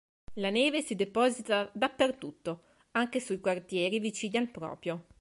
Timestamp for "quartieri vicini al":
3.39-4.49